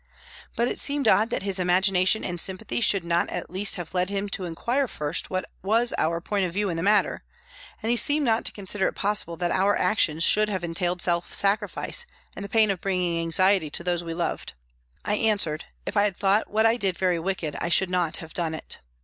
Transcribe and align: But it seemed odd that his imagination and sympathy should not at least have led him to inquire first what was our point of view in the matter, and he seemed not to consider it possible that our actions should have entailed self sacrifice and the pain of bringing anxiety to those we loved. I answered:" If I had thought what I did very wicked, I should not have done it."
But 0.55 0.67
it 0.67 0.79
seemed 0.79 1.07
odd 1.07 1.29
that 1.29 1.43
his 1.43 1.59
imagination 1.59 2.23
and 2.25 2.41
sympathy 2.41 2.81
should 2.81 3.03
not 3.03 3.29
at 3.29 3.51
least 3.51 3.75
have 3.75 3.93
led 3.93 4.09
him 4.09 4.29
to 4.29 4.45
inquire 4.45 4.87
first 4.87 5.29
what 5.29 5.45
was 5.61 5.93
our 5.95 6.19
point 6.19 6.43
of 6.43 6.53
view 6.53 6.69
in 6.71 6.77
the 6.77 6.81
matter, 6.81 7.23
and 7.83 7.91
he 7.91 7.95
seemed 7.95 8.25
not 8.25 8.43
to 8.45 8.51
consider 8.51 8.87
it 8.87 8.95
possible 8.95 9.37
that 9.37 9.51
our 9.51 9.77
actions 9.77 10.23
should 10.23 10.49
have 10.49 10.63
entailed 10.63 11.03
self 11.03 11.35
sacrifice 11.35 12.07
and 12.35 12.43
the 12.43 12.49
pain 12.49 12.71
of 12.71 12.81
bringing 12.81 13.21
anxiety 13.21 13.69
to 13.69 13.83
those 13.83 14.03
we 14.03 14.15
loved. 14.15 14.53
I 15.05 15.17
answered:" 15.17 15.65
If 15.85 15.95
I 15.95 16.05
had 16.05 16.17
thought 16.17 16.49
what 16.49 16.65
I 16.65 16.77
did 16.77 16.97
very 16.97 17.19
wicked, 17.19 17.55
I 17.61 17.69
should 17.69 17.91
not 17.91 18.17
have 18.17 18.33
done 18.33 18.55
it." 18.55 18.79